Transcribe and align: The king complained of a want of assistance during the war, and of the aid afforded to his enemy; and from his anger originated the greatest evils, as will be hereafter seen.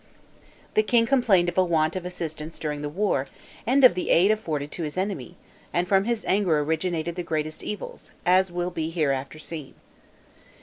The 0.73 0.81
king 0.81 1.05
complained 1.05 1.47
of 1.47 1.59
a 1.59 1.63
want 1.63 1.95
of 1.95 2.05
assistance 2.07 2.57
during 2.57 2.81
the 2.81 2.89
war, 2.89 3.27
and 3.67 3.83
of 3.83 3.93
the 3.93 4.09
aid 4.09 4.31
afforded 4.31 4.71
to 4.71 4.81
his 4.81 4.97
enemy; 4.97 5.37
and 5.71 5.87
from 5.87 6.05
his 6.05 6.25
anger 6.25 6.57
originated 6.57 7.13
the 7.13 7.21
greatest 7.21 7.61
evils, 7.61 8.09
as 8.25 8.51
will 8.51 8.71
be 8.71 8.89
hereafter 8.89 9.37
seen. 9.37 9.75